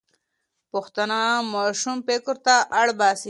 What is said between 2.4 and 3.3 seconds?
ته اړ باسي.